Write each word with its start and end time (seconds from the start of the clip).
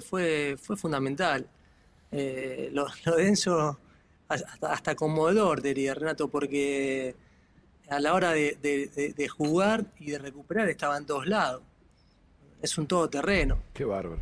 fue, 0.00 0.56
fue, 0.56 0.56
fue 0.56 0.76
fundamental. 0.76 1.46
Eh, 2.12 2.70
lo, 2.72 2.86
lo 3.04 3.16
de 3.16 3.28
Enzo, 3.28 3.78
hasta, 4.28 4.72
hasta 4.72 4.94
conmovedor, 4.94 5.62
diría 5.62 5.94
Renato, 5.94 6.28
porque 6.28 7.14
a 7.88 7.98
la 8.00 8.14
hora 8.14 8.32
de, 8.32 8.56
de- 8.62 9.12
de 9.14 9.28
jugar 9.28 9.84
y 9.98 10.10
de 10.12 10.18
recuperar 10.18 10.68
estaba 10.68 10.96
en 10.96 11.06
todos 11.06 11.26
lados. 11.26 11.62
Es 12.62 12.76
un 12.78 12.86
todoterreno. 12.86 13.58
Qué 13.72 13.84
bárbaro. 13.84 14.20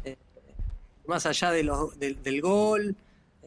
Más 1.07 1.27
allá 1.27 1.51
de 1.51 1.63
los, 1.65 1.99
del, 1.99 2.23
del 2.23 2.41
gol, 2.41 2.95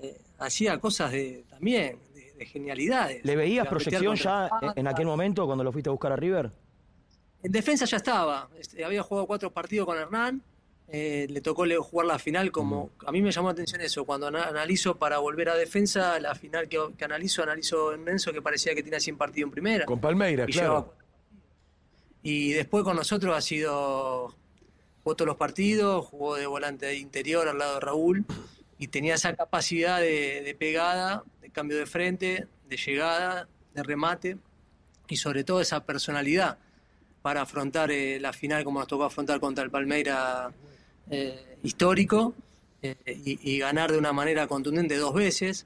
eh, 0.02 0.20
hacía 0.40 0.80
cosas 0.80 1.12
de, 1.12 1.44
también, 1.50 1.98
de, 2.14 2.34
de 2.34 2.46
genialidades. 2.46 3.24
¿Le 3.24 3.36
veías 3.36 3.68
proyección 3.68 4.16
ya 4.16 4.50
en 4.76 4.88
aquel 4.88 5.06
momento 5.06 5.46
cuando 5.46 5.64
lo 5.64 5.72
fuiste 5.72 5.90
a 5.90 5.92
buscar 5.92 6.12
a 6.12 6.16
River? 6.16 6.52
En 7.44 7.52
defensa 7.52 7.86
ya 7.86 7.98
estaba. 7.98 8.50
Este, 8.60 8.84
había 8.84 9.02
jugado 9.04 9.28
cuatro 9.28 9.52
partidos 9.52 9.86
con 9.88 9.98
Hernán. 9.98 10.42
Eh, 10.92 11.28
le 11.30 11.42
tocó 11.42 11.66
jugar 11.82 12.06
la 12.08 12.20
final 12.20 12.52
como... 12.52 12.90
A 13.06 13.12
mí 13.12 13.22
me 13.22 13.32
llamó 13.32 13.48
la 13.48 13.54
atención 13.54 13.80
eso. 13.82 14.06
Cuando 14.06 14.28
ana- 14.28 14.44
analizo 14.50 14.98
para 14.98 15.20
volver 15.20 15.50
a 15.50 15.56
defensa, 15.56 16.20
la 16.20 16.36
final 16.36 16.68
que, 16.68 16.80
que 16.98 17.06
analizo, 17.06 17.44
analizo 17.44 17.94
en 17.94 18.08
Enzo 18.08 18.34
que 18.34 18.42
parecía 18.42 18.76
que 18.76 18.84
tenía 18.84 19.00
100 19.00 19.18
partidos 19.18 19.48
en 19.48 19.52
primera. 19.52 19.86
Con 19.86 20.00
Palmeiras, 20.02 20.50
Y 20.50 20.52
claro. 20.52 20.94
Y 22.24 22.52
después 22.54 22.84
con 22.84 22.96
nosotros 22.96 23.36
ha 23.36 23.42
sido... 23.42 24.36
Jugó 25.04 25.16
todos 25.16 25.28
los 25.28 25.38
partidos, 25.38 26.06
jugó 26.06 26.36
de 26.36 26.46
volante 26.46 26.86
de 26.86 26.96
interior 26.98 27.48
al 27.48 27.58
lado 27.58 27.76
de 27.76 27.80
Raúl 27.80 28.26
y 28.78 28.88
tenía 28.88 29.16
esa 29.16 29.36
capacidad 29.36 30.00
de, 30.00 30.42
de 30.44 30.54
pegada, 30.56 31.24
de 31.42 31.50
cambio 31.50 31.78
de 31.78 31.88
frente, 31.88 32.48
de 32.68 32.78
llegada, 32.78 33.48
de 33.74 33.82
remate 33.82 34.38
y 35.08 35.16
sobre 35.18 35.44
todo 35.44 35.60
esa 35.60 35.84
personalidad 35.86 36.60
para 37.24 37.42
afrontar 37.42 37.90
eh, 37.92 38.20
la 38.20 38.32
final 38.32 38.64
como 38.64 38.78
nos 38.80 38.88
tocó 38.88 39.06
afrontar 39.06 39.40
contra 39.40 39.64
el 39.64 39.72
Palmeira 39.72 40.52
eh, 41.10 41.58
histórico 41.64 42.34
eh, 42.82 42.96
y, 43.06 43.54
y 43.54 43.60
ganar 43.60 43.92
de 43.92 43.98
una 43.98 44.14
manera 44.14 44.48
contundente 44.48 44.96
dos 44.98 45.14
veces, 45.14 45.66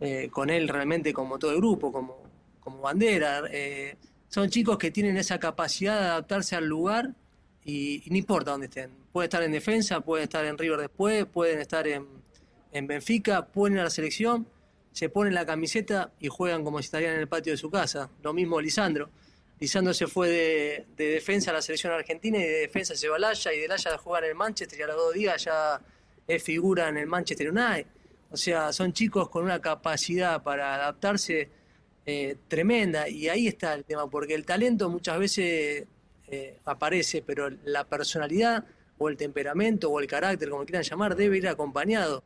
eh, 0.00 0.28
con 0.30 0.50
él 0.50 0.68
realmente 0.68 1.12
como 1.12 1.38
todo 1.38 1.52
el 1.52 1.56
grupo, 1.56 1.90
como, 1.92 2.22
como 2.60 2.80
bandera. 2.80 3.42
eh, 3.50 3.96
son 4.28 4.50
chicos 4.50 4.76
que 4.76 4.90
tienen 4.90 5.16
esa 5.16 5.38
capacidad 5.38 5.98
de 6.00 6.06
adaptarse 6.06 6.56
al 6.56 6.66
lugar 6.66 7.14
y, 7.64 8.02
no 8.10 8.16
importa 8.16 8.50
dónde 8.50 8.66
estén. 8.66 8.90
Pueden 9.12 9.28
estar 9.28 9.42
en 9.42 9.52
defensa, 9.52 10.00
pueden 10.00 10.24
estar 10.24 10.44
en 10.44 10.58
River 10.58 10.80
después, 10.80 11.24
pueden 11.26 11.60
estar 11.60 11.86
en, 11.88 12.06
en 12.72 12.86
Benfica, 12.86 13.46
pueden 13.46 13.78
a 13.78 13.84
la 13.84 13.90
selección, 13.90 14.46
se 14.92 15.08
ponen 15.08 15.32
la 15.34 15.46
camiseta 15.46 16.12
y 16.20 16.28
juegan 16.28 16.64
como 16.64 16.78
si 16.78 16.86
estarían 16.86 17.14
en 17.14 17.20
el 17.20 17.28
patio 17.28 17.52
de 17.52 17.56
su 17.56 17.70
casa. 17.70 18.10
Lo 18.22 18.34
mismo 18.34 18.60
Lisandro. 18.60 19.08
Lisandro 19.58 19.94
se 19.94 20.06
fue 20.06 20.28
de, 20.28 20.86
de 20.96 21.04
defensa 21.12 21.50
a 21.50 21.54
la 21.54 21.62
selección 21.62 21.92
argentina 21.92 22.38
y 22.38 22.42
de 22.42 22.58
defensa 22.60 22.94
se 22.94 23.08
va 23.08 23.16
al 23.16 23.24
Haya 23.24 23.52
y 23.54 23.60
del 23.60 23.72
Haya 23.72 23.94
a 23.94 23.98
jugar 23.98 24.24
en 24.24 24.30
el 24.30 24.36
Manchester 24.36 24.78
y 24.78 24.82
a 24.82 24.86
los 24.88 24.96
dos 24.96 25.14
días 25.14 25.42
ya 25.44 25.80
es 26.26 26.42
figura 26.42 26.88
en 26.88 26.98
el 26.98 27.06
Manchester 27.06 27.50
United. 27.50 27.86
O 28.30 28.36
sea, 28.36 28.72
son 28.72 28.92
chicos 28.92 29.30
con 29.30 29.44
una 29.44 29.60
capacidad 29.60 30.42
para 30.42 30.74
adaptarse 30.74 31.48
eh, 32.04 32.36
tremenda 32.48 33.08
y 33.08 33.28
ahí 33.28 33.48
está 33.48 33.72
el 33.74 33.84
tema, 33.84 34.08
porque 34.10 34.34
el 34.34 34.44
talento 34.44 34.90
muchas 34.90 35.18
veces 35.18 35.86
eh, 36.28 36.58
aparece, 36.66 37.22
pero 37.22 37.48
la 37.64 37.84
personalidad 37.84 38.64
o 38.98 39.08
el 39.08 39.16
temperamento 39.16 39.90
o 39.90 40.00
el 40.00 40.06
carácter, 40.06 40.50
como 40.50 40.64
quieran 40.64 40.82
llamar, 40.82 41.16
debe 41.16 41.38
ir 41.38 41.48
acompañado 41.48 42.22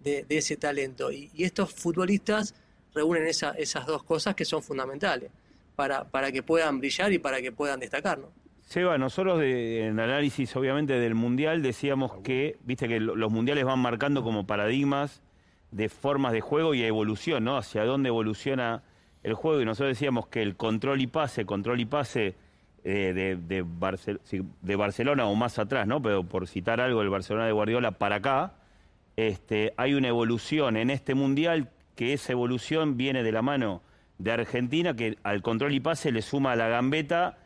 de, 0.00 0.24
de 0.24 0.38
ese 0.38 0.56
talento. 0.56 1.10
Y, 1.10 1.30
y 1.34 1.44
estos 1.44 1.72
futbolistas 1.72 2.54
reúnen 2.94 3.26
esa- 3.26 3.52
esas 3.52 3.86
dos 3.86 4.02
cosas 4.04 4.34
que 4.34 4.44
son 4.44 4.62
fundamentales 4.62 5.30
para, 5.76 6.04
para 6.04 6.30
que 6.32 6.42
puedan 6.42 6.78
brillar 6.80 7.12
y 7.12 7.18
para 7.18 7.40
que 7.42 7.52
puedan 7.52 7.80
destacar. 7.80 8.18
¿no? 8.18 8.28
Seba, 8.62 8.96
nosotros 8.98 9.42
en 9.42 9.98
análisis 10.00 10.54
obviamente 10.56 10.94
del 10.98 11.14
Mundial 11.14 11.62
decíamos 11.62 12.12
que, 12.22 12.56
viste 12.64 12.88
que 12.88 13.00
lo- 13.00 13.14
los 13.16 13.30
Mundiales 13.30 13.64
van 13.64 13.78
marcando 13.78 14.22
como 14.22 14.46
paradigmas 14.46 15.22
de 15.70 15.88
formas 15.88 16.32
de 16.32 16.40
juego 16.40 16.72
y 16.74 16.82
evolución, 16.82 17.44
¿no? 17.44 17.56
Hacia 17.56 17.84
dónde 17.84 18.08
evoluciona 18.08 18.82
el 19.22 19.34
juego 19.34 19.60
y 19.60 19.64
nosotros 19.64 19.90
decíamos 19.96 20.28
que 20.28 20.40
el 20.42 20.54
control 20.56 21.00
y 21.00 21.06
pase, 21.08 21.44
control 21.44 21.80
y 21.80 21.84
pase 21.84 22.34
eh, 22.84 23.12
de, 23.14 23.64
de 24.62 24.76
Barcelona 24.76 25.26
o 25.26 25.34
más 25.34 25.58
atrás, 25.58 25.86
¿no? 25.86 26.00
Pero 26.00 26.24
por 26.24 26.46
citar 26.46 26.80
algo, 26.80 27.02
el 27.02 27.08
Barcelona 27.10 27.46
de 27.46 27.52
Guardiola 27.52 27.92
para 27.92 28.16
acá, 28.16 28.54
este, 29.16 29.72
hay 29.76 29.94
una 29.94 30.08
evolución 30.08 30.76
en 30.76 30.90
este 30.90 31.14
Mundial 31.14 31.70
que 31.96 32.12
esa 32.12 32.32
evolución 32.32 32.96
viene 32.96 33.22
de 33.22 33.32
la 33.32 33.42
mano 33.42 33.82
de 34.18 34.32
Argentina, 34.32 34.94
que 34.94 35.18
al 35.22 35.42
control 35.42 35.74
y 35.74 35.80
pase 35.80 36.12
le 36.12 36.22
suma 36.22 36.56
la 36.56 36.68
gambeta 36.68 37.38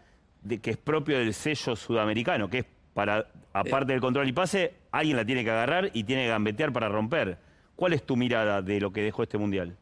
de 0.42 0.58
que 0.58 0.70
es 0.70 0.76
propio 0.76 1.18
del 1.18 1.34
sello 1.34 1.76
sudamericano, 1.76 2.48
que 2.48 2.58
es 2.58 2.66
para, 2.94 3.30
aparte 3.52 3.92
del 3.92 4.00
control 4.00 4.28
y 4.28 4.32
pase, 4.32 4.74
alguien 4.90 5.16
la 5.16 5.24
tiene 5.24 5.44
que 5.44 5.50
agarrar 5.50 5.90
y 5.92 6.04
tiene 6.04 6.24
que 6.24 6.28
gambetear 6.28 6.72
para 6.72 6.88
romper. 6.88 7.38
¿Cuál 7.76 7.92
es 7.92 8.04
tu 8.04 8.16
mirada 8.16 8.60
de 8.60 8.80
lo 8.80 8.92
que 8.92 9.02
dejó 9.02 9.22
este 9.22 9.38
Mundial? 9.38 9.76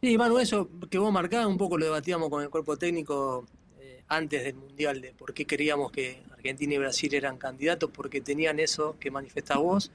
Sí, 0.00 0.16
Manu, 0.16 0.38
eso 0.38 0.68
que 0.90 0.98
vos 0.98 1.12
marcabas, 1.12 1.46
un 1.46 1.58
poco 1.58 1.78
lo 1.78 1.84
debatíamos 1.84 2.30
con 2.30 2.42
el 2.42 2.48
cuerpo 2.48 2.76
técnico 2.76 3.46
eh, 3.80 4.02
antes 4.08 4.44
del 4.44 4.54
Mundial, 4.54 5.00
de 5.00 5.12
por 5.12 5.34
qué 5.34 5.44
queríamos 5.44 5.90
que 5.90 6.22
Argentina 6.32 6.74
y 6.74 6.78
Brasil 6.78 7.14
eran 7.14 7.38
candidatos, 7.38 7.90
porque 7.90 8.20
tenían 8.20 8.60
eso 8.60 8.96
que 8.98 9.10
manifestás 9.10 9.58
vos, 9.58 9.90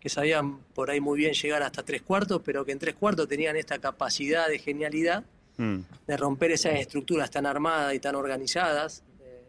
que 0.00 0.08
sabían 0.08 0.58
por 0.74 0.90
ahí 0.90 1.00
muy 1.00 1.18
bien 1.18 1.32
llegar 1.32 1.62
hasta 1.62 1.82
tres 1.82 2.02
cuartos, 2.02 2.42
pero 2.44 2.64
que 2.64 2.72
en 2.72 2.78
tres 2.78 2.94
cuartos 2.94 3.26
tenían 3.26 3.56
esta 3.56 3.78
capacidad 3.78 4.48
de 4.48 4.58
genialidad 4.58 5.24
Mm. 5.56 5.78
de 6.08 6.16
romper 6.16 6.50
esas 6.50 6.74
estructuras 6.80 7.30
tan 7.30 7.46
armadas 7.46 7.94
y 7.94 8.00
tan 8.00 8.16
organizadas 8.16 9.04
eh, 9.20 9.40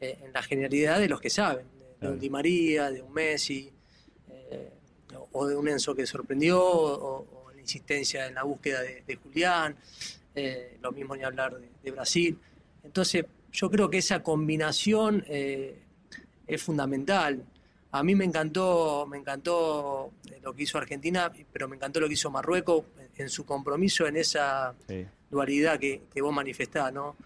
eh, 0.00 0.18
en 0.24 0.32
la 0.32 0.42
genialidad 0.42 0.98
de 0.98 1.08
los 1.08 1.20
que 1.20 1.30
saben, 1.30 1.64
de, 2.00 2.08
un 2.08 2.18
Di 2.18 2.28
María, 2.28 2.90
de 2.90 3.00
un 3.02 3.12
Messi, 3.12 3.70
eh, 4.28 4.70
o- 5.32 5.46
de 5.46 5.54
un 5.56 5.68
Enzo 5.68 5.94
que 5.94 6.04
sorprendió, 6.06 6.60
o, 6.60 7.44
o 7.46 7.52
la 7.52 7.60
insistencia 7.60 8.26
en 8.26 8.34
la 8.34 8.42
búsqueda 8.42 8.80
de, 8.82 9.04
de 9.06 9.14
Julián, 9.16 9.76
eh, 10.34 10.78
lo 10.82 10.90
mismo 10.90 11.14
ni 11.14 11.22
hablar 11.22 11.56
de, 11.56 11.68
de 11.84 11.90
Brasil. 11.92 12.36
Entonces, 12.82 13.24
yo 13.52 13.70
creo 13.70 13.88
que 13.88 13.98
esa 13.98 14.22
combinación 14.24 15.24
es 15.28 16.60
fundamental. 16.62 17.44
A 17.92 18.02
mí 18.02 18.14
me 18.14 18.24
encantó, 18.24 19.06
me 19.06 19.18
encantó 19.18 20.10
lo 20.42 20.54
que 20.54 20.62
hizo 20.64 20.78
Argentina, 20.78 21.30
pero 21.52 21.68
me 21.68 21.76
encantó 21.76 22.00
lo 22.00 22.08
que 22.08 22.14
hizo 22.14 22.30
Marruecos 22.30 22.84
en, 23.16 23.28
su 23.28 23.44
compromiso 23.44 24.06
en 24.06 24.16
esa 24.16 24.74
Sí. 24.88 25.06
dualidad 25.30 25.78
que, 25.78 26.02
que 26.12 26.20
vos 26.22 26.32
manifestás, 26.34 26.92
¿no? 26.92 27.16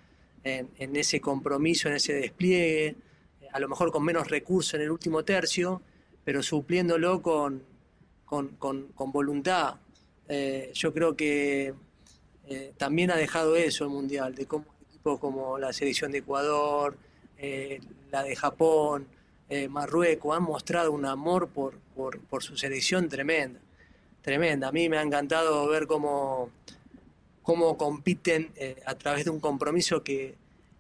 En, 0.45 0.71
en 0.79 0.95
ese 0.97 1.21
compromiso, 1.21 1.89
en 1.89 1.95
ese 1.97 2.13
despliegue, 2.15 2.95
a 3.53 3.59
lo 3.59 3.69
mejor 3.69 3.91
con 3.91 4.05
menos 4.05 4.29
recursos 4.29 4.75
en 4.75 4.83
el 4.83 4.91
último 4.91 5.25
tercio, 5.25 5.83
pero 6.25 6.43
supliéndolo 6.43 7.21
con, 7.23 7.63
con, 8.25 8.49
con- 8.57 8.89
con 8.89 9.11
voluntad. 9.13 9.77
Eh, 10.29 10.71
yo 10.75 10.93
creo 10.93 11.17
que 11.17 11.75
eh, 12.49 12.73
también 12.77 13.11
ha 13.11 13.17
dejado 13.17 13.57
eso 13.57 13.85
el 13.85 13.91
Mundial, 13.91 14.35
de 14.35 14.47
cómo 14.47 14.67
equipos 14.89 15.19
como 15.21 15.59
la 15.59 15.73
selección 15.73 16.13
de 16.13 16.19
Ecuador, 16.19 16.97
eh, 17.39 17.81
la 18.11 18.23
de 18.23 18.35
Japón, 18.37 19.07
Marruecos, 19.71 20.37
han 20.37 20.43
mostrado 20.43 20.91
un 20.91 21.05
amor 21.07 21.49
por, 21.49 21.75
por, 21.95 22.19
por 22.21 22.43
su 22.43 22.57
selección 22.57 23.09
tremenda, 23.09 23.61
tremenda. 24.31 24.69
A 24.69 24.73
mí 24.73 24.89
me 24.89 24.99
ha 24.99 25.03
encantado 25.03 25.69
ver 25.69 25.87
cómo, 25.87 26.51
cómo 27.43 27.79
compiten 27.79 28.51
eh, 28.57 28.83
a 28.85 28.97
través 28.97 29.25
de 29.25 29.31
un 29.31 29.39
compromiso 29.39 30.03
que, 30.03 30.35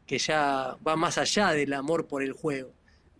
que 0.04 0.18
ya 0.18 0.76
va 0.86 0.96
más 0.96 1.16
allá 1.16 1.52
del 1.52 1.72
amor 1.72 2.06
por 2.06 2.24
el 2.24 2.32
juego. 2.32 2.70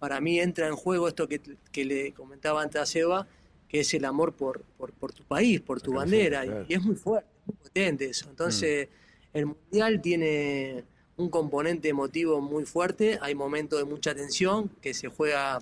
Para 0.01 0.21
mí 0.21 0.41
entra 0.41 0.67
en 0.67 0.75
juego 0.75 1.07
esto 1.07 1.29
que, 1.29 1.41
que 1.71 1.85
le 1.85 2.13
comentaba 2.13 2.61
antes 2.61 2.81
a 2.83 2.87
Seba, 2.87 3.25
que 3.69 3.81
es 3.81 3.95
el 3.95 4.05
amor 4.05 4.33
por, 4.33 4.63
por, 4.77 4.93
por 4.93 5.13
tu 5.13 5.23
país, 5.23 5.61
por 5.61 5.81
tu 5.81 5.93
bandera, 5.93 6.45
y- 6.45 6.49
claro. 6.49 6.67
y, 6.69 6.75
es 6.75 6.83
muy 6.83 6.97
fuerte, 6.97 7.29
muy 7.47 7.57
potente 7.57 8.07
eso. 8.07 8.29
Entonces, 8.29 8.89
el 9.33 9.47
Mundial 9.47 10.03
tiene 10.03 10.83
un 11.17 11.31
componente 11.31 11.89
emotivo 11.89 12.41
muy 12.41 12.65
fuerte, 12.65 13.21
hay 13.23 13.37
momentos 13.37 13.79
de 13.79 13.85
mucha 13.85 14.13
tensión, 14.13 14.71
que 14.83 14.93
se 14.93 15.07
juega 15.07 15.61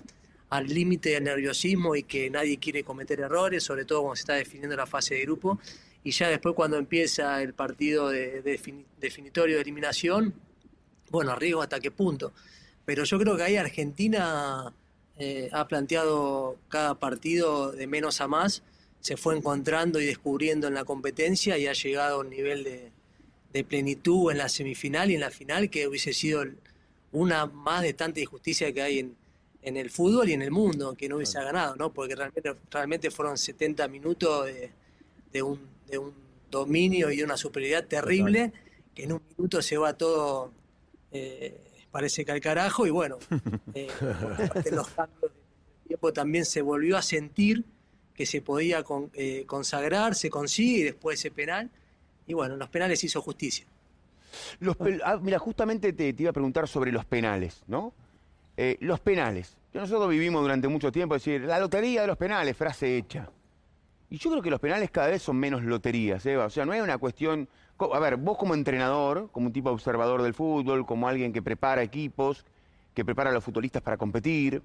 al 0.57 0.67
límite 0.67 1.09
del 1.09 1.23
nerviosismo 1.23 1.95
y 1.95 2.03
que 2.03 2.29
nadie 2.29 2.57
quiere 2.57 2.83
cometer 2.83 3.19
errores, 3.19 3.63
sobre 3.63 3.85
todo 3.85 4.01
cuando 4.01 4.15
se 4.15 4.21
está 4.21 4.33
definiendo 4.33 4.75
la 4.75 4.85
fase 4.85 5.15
de 5.15 5.21
grupo, 5.21 5.59
y 6.03 6.11
ya 6.11 6.29
después 6.29 6.55
cuando 6.55 6.77
empieza 6.77 7.41
el 7.41 7.53
partido 7.53 8.09
de, 8.09 8.41
de 8.41 8.59
defini- 8.59 8.85
definitorio 8.99 9.55
de 9.55 9.61
eliminación, 9.61 10.33
bueno, 11.09 11.31
arriesgo 11.31 11.61
hasta 11.61 11.79
qué 11.79 11.91
punto. 11.91 12.33
Pero 12.85 13.03
yo 13.03 13.17
creo 13.17 13.35
que 13.35 13.43
ahí 13.43 13.57
Argentina 13.57 14.71
eh, 15.17 15.49
ha 15.51 15.67
planteado 15.67 16.57
cada 16.69 16.95
partido 16.95 17.71
de 17.71 17.87
menos 17.87 18.21
a 18.21 18.27
más, 18.27 18.61
se 18.99 19.17
fue 19.17 19.35
encontrando 19.35 19.99
y 19.99 20.05
descubriendo 20.05 20.67
en 20.67 20.73
la 20.73 20.83
competencia 20.83 21.57
y 21.57 21.67
ha 21.67 21.73
llegado 21.73 22.17
a 22.17 22.19
un 22.19 22.29
nivel 22.29 22.63
de, 22.63 22.91
de 23.53 23.63
plenitud 23.63 24.31
en 24.31 24.37
la 24.37 24.49
semifinal 24.49 25.09
y 25.09 25.15
en 25.15 25.21
la 25.21 25.31
final 25.31 25.69
que 25.69 25.87
hubiese 25.87 26.13
sido 26.13 26.43
una 27.11 27.45
más 27.45 27.81
de 27.81 27.93
tanta 27.93 28.19
injusticia 28.19 28.71
que 28.73 28.81
hay 28.81 28.99
en, 28.99 29.15
en 29.65 29.77
el 29.77 29.89
fútbol 29.89 30.29
y 30.29 30.33
en 30.33 30.41
el 30.43 30.51
mundo, 30.51 30.93
que 30.95 31.09
no 31.09 31.15
hubiese 31.17 31.41
ganado, 31.43 31.75
¿no? 31.75 31.91
Porque 31.91 32.15
realmente, 32.15 32.55
realmente 32.71 33.11
fueron 33.11 33.37
70 33.37 33.87
minutos 33.87 34.45
de, 34.45 34.71
de 35.33 35.41
un, 35.41 35.59
de 35.87 35.97
un 35.97 36.13
dominio 36.49 37.11
y 37.11 37.17
de 37.17 37.23
una 37.23 37.35
superioridad 37.35 37.85
terrible, 37.85 38.53
que 38.93 39.03
en 39.03 39.13
un 39.13 39.21
minuto 39.35 39.61
se 39.61 39.75
va 39.77 39.93
todo, 39.97 40.51
eh, 41.11 41.59
parece 41.91 42.23
que 42.23 42.31
al 42.31 42.39
carajo, 42.41 42.85
y 42.85 42.91
bueno, 42.91 43.17
eh, 43.73 43.89
de 44.63 44.71
los 44.71 44.87
cambios 44.89 45.21
de 45.33 45.87
tiempo 45.87 46.13
también 46.13 46.45
se 46.45 46.61
volvió 46.61 46.95
a 46.97 47.01
sentir 47.01 47.65
que 48.13 48.25
se 48.25 48.41
podía 48.41 48.83
con- 48.83 49.09
eh, 49.13 49.43
consagrar, 49.45 50.15
se 50.15 50.29
consigue 50.29 50.79
y 50.79 50.83
después 50.83 51.19
ese 51.19 51.31
penal. 51.31 51.69
Y 52.27 52.33
bueno, 52.33 52.53
en 52.53 52.59
los 52.59 52.69
penales 52.69 53.03
hizo 53.03 53.21
justicia. 53.21 53.65
Los 54.59 54.77
ah, 55.03 55.19
mira, 55.21 55.37
justamente 55.37 55.91
te, 55.91 56.13
te 56.13 56.23
iba 56.23 56.29
a 56.29 56.33
preguntar 56.33 56.67
sobre 56.67 56.91
los 56.91 57.03
penales, 57.05 57.63
¿no? 57.67 57.93
Eh, 58.57 58.77
los 58.79 58.99
penales, 58.99 59.57
nosotros 59.73 60.09
vivimos 60.09 60.41
durante 60.41 60.67
mucho 60.67 60.91
tiempo, 60.91 61.15
decir, 61.15 61.41
la 61.41 61.59
lotería 61.59 62.01
de 62.01 62.07
los 62.07 62.17
penales, 62.17 62.55
frase 62.55 62.97
hecha. 62.97 63.29
Y 64.09 64.17
yo 64.17 64.29
creo 64.29 64.41
que 64.41 64.49
los 64.49 64.59
penales 64.59 64.91
cada 64.91 65.07
vez 65.07 65.21
son 65.21 65.35
menos 65.37 65.63
loterías, 65.63 66.25
Eva. 66.25 66.45
O 66.45 66.49
sea, 66.49 66.65
no 66.65 66.73
es 66.73 66.81
una 66.81 66.97
cuestión... 66.97 67.49
A 67.77 67.99
ver, 67.99 68.15
vos 68.15 68.37
como 68.37 68.53
entrenador, 68.53 69.29
como 69.31 69.47
un 69.47 69.53
tipo 69.53 69.69
observador 69.69 70.21
del 70.21 70.33
fútbol, 70.33 70.85
como 70.85 71.09
alguien 71.09 71.33
que 71.33 71.41
prepara 71.41 71.83
equipos, 71.83 72.45
que 72.93 73.03
prepara 73.03 73.31
a 73.31 73.33
los 73.33 73.43
futbolistas 73.43 73.81
para 73.81 73.97
competir, 73.97 74.63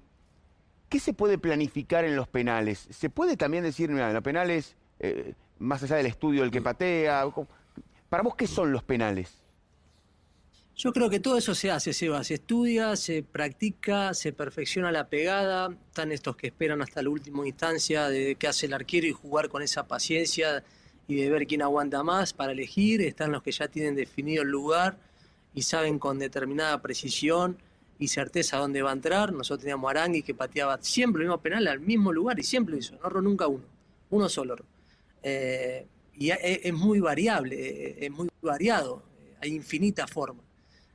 ¿qué 0.87 0.99
se 0.99 1.13
puede 1.13 1.37
planificar 1.37 2.05
en 2.05 2.15
los 2.15 2.29
penales? 2.29 2.87
¿Se 2.89 3.09
puede 3.09 3.35
también 3.35 3.63
decir, 3.63 3.89
mira, 3.89 4.07
en 4.07 4.13
los 4.13 4.23
penales, 4.23 4.77
eh, 4.99 5.33
más 5.59 5.83
allá 5.83 5.97
del 5.97 6.05
estudio 6.05 6.43
del 6.43 6.51
que 6.51 6.61
patea, 6.61 7.25
para 8.07 8.23
vos, 8.23 8.35
¿qué 8.35 8.47
son 8.47 8.71
los 8.71 8.83
penales? 8.83 9.41
Yo 10.75 10.93
creo 10.93 11.09
que 11.09 11.19
todo 11.19 11.37
eso 11.37 11.53
se 11.53 11.69
hace, 11.69 11.93
Seba. 11.93 12.23
Se 12.23 12.35
estudia, 12.35 12.95
se 12.95 13.23
practica, 13.23 14.13
se 14.13 14.33
perfecciona 14.33 14.91
la 14.91 15.09
pegada. 15.09 15.69
Están 15.87 16.11
estos 16.11 16.35
que 16.35 16.47
esperan 16.47 16.81
hasta 16.81 17.01
la 17.01 17.09
última 17.09 17.45
instancia 17.45 18.09
de 18.09 18.35
qué 18.35 18.47
hace 18.47 18.65
el 18.65 18.73
arquero 18.73 19.05
y 19.05 19.11
jugar 19.11 19.49
con 19.49 19.61
esa 19.61 19.87
paciencia 19.87 20.63
y 21.07 21.15
de 21.15 21.29
ver 21.29 21.45
quién 21.45 21.61
aguanta 21.61 22.03
más 22.03 22.33
para 22.33 22.53
elegir. 22.53 23.01
Están 23.01 23.31
los 23.31 23.43
que 23.43 23.51
ya 23.51 23.67
tienen 23.67 23.95
definido 23.95 24.43
el 24.43 24.49
lugar 24.49 24.97
y 25.53 25.61
saben 25.63 25.99
con 25.99 26.17
determinada 26.17 26.81
precisión 26.81 27.57
y 27.99 28.07
certeza 28.07 28.57
dónde 28.57 28.81
va 28.81 28.89
a 28.89 28.93
entrar. 28.93 29.33
Nosotros 29.33 29.59
teníamos 29.59 29.87
a 29.87 29.91
Arangui 29.91 30.23
que 30.23 30.33
pateaba 30.33 30.79
siempre 30.81 31.21
el 31.21 31.27
mismo 31.27 31.41
penal 31.41 31.67
al 31.67 31.79
mismo 31.79 32.11
lugar 32.11 32.39
y 32.39 32.43
siempre 32.43 32.73
lo 32.73 32.79
hizo. 32.79 32.95
No 32.95 33.07
erró 33.07 33.21
nunca 33.21 33.45
uno, 33.45 33.65
uno 34.09 34.29
solo. 34.29 34.55
Eh, 35.21 35.85
y 36.17 36.31
es, 36.31 36.73
muy 36.73 36.99
variable, 36.99 38.03
es 38.03 38.11
muy 38.11 38.29
variado. 38.41 39.03
Hay 39.41 39.53
infinitas 39.53 40.09
formas. 40.09 40.50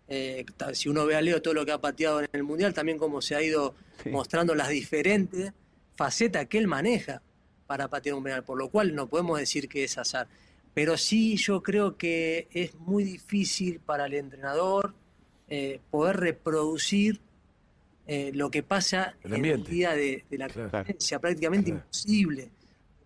Eh, 0.09 0.45
si 0.73 0.89
uno 0.89 1.05
ve 1.05 1.17
a 1.17 1.21
Leo 1.21 1.43
todo 1.43 1.55
lo 1.55 1.67
que 1.67 1.73
ha 1.73 1.81
pateado 1.81 2.21
en 2.21 2.29
el 2.33 2.43
Mundial, 2.45 2.73
también 2.73 2.99
cómo 2.99 3.21
se 3.21 3.35
ha 3.35 3.43
ido 3.43 3.75
Sí. 4.03 4.11
mostrando 4.11 4.55
las 4.55 4.69
diferentes 4.69 5.53
facetas 5.97 6.47
que 6.47 6.59
él 6.59 6.67
maneja 6.69 7.23
para 7.67 7.89
patear 7.89 8.15
un 8.15 8.23
penal, 8.23 8.45
por 8.45 8.57
lo 8.59 8.69
cual 8.69 8.95
no 8.95 9.09
podemos 9.09 9.39
decir 9.39 9.69
que 9.69 9.83
es 9.85 9.99
azar. 9.99 10.29
Pero 10.75 10.97
sí 10.97 11.37
yo 11.37 11.63
creo 11.63 11.97
que 11.97 12.47
es 12.53 12.75
muy 12.75 13.03
difícil 13.03 13.81
para 13.81 14.07
el 14.07 14.15
entrenador 14.15 14.95
eh, 15.49 15.81
poder 15.91 16.17
reproducir 16.19 17.21
eh, 18.07 18.31
lo 18.35 18.51
que 18.51 18.63
pasa 18.63 19.17
El 19.25 19.35
en 19.35 19.45
el 19.47 19.65
día 19.65 19.93
de, 19.95 20.25
de 20.31 20.39
la 20.39 20.49
Claro. 20.49 20.71
competencia, 20.71 21.19
prácticamente 21.19 21.71
Claro. 21.71 21.85
imposible. 21.85 22.51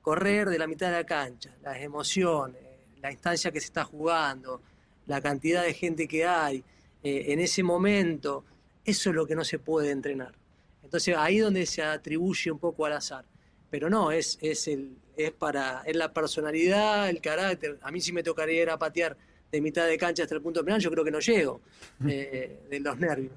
Correr 0.03 0.49
de 0.51 0.59
la 0.59 0.67
mitad 0.67 0.89
de 0.91 0.97
la 0.97 1.05
cancha, 1.07 1.55
las 1.63 1.79
emociones, 1.81 2.61
la 3.01 3.11
instancia 3.13 3.51
que 3.51 3.61
se 3.61 3.67
está 3.67 3.85
jugando, 3.85 4.61
la 5.07 5.21
cantidad 5.23 5.63
de 5.63 5.73
gente 5.73 6.07
que 6.09 6.25
hay 6.27 6.63
eh, 7.03 7.27
en 7.29 7.41
ese 7.41 7.63
momento, 7.63 8.45
eso 8.85 9.11
es 9.11 9.17
lo 9.17 9.27
que 9.27 9.35
no 9.35 9.45
se 9.45 9.59
puede 9.59 9.91
entrenar. 9.91 10.35
Entonces 10.83 11.17
ahí 11.17 11.39
donde 11.39 11.67
se 11.67 11.83
atribuye 11.83 12.51
un 12.51 12.59
poco 12.59 12.87
al 12.87 12.95
azar. 12.95 13.25
Pero 13.71 13.89
no, 13.89 14.11
es, 14.11 14.39
es, 14.41 14.67
el, 14.67 14.97
es 15.17 15.31
para 15.31 15.83
es 15.87 15.97
la 15.97 16.13
personalidad, 16.13 17.09
el 17.09 17.21
carácter. 17.21 17.79
A 17.83 17.91
mí 17.91 18.01
si 18.01 18.13
me 18.13 18.23
tocaría 18.23 18.63
ir 18.63 18.71
a 18.71 18.79
patear 18.79 19.17
de 19.53 19.61
mitad 19.61 19.87
de 19.87 19.97
cancha 19.97 20.25
hasta 20.25 20.35
el 20.35 20.43
punto 20.43 20.65
penal, 20.65 20.81
yo 20.81 20.91
creo 20.91 21.05
que 21.05 21.11
no 21.11 21.21
llego 21.21 21.61
eh, 22.07 22.61
de 22.69 22.81
los 22.81 22.99
nervios. 22.99 23.35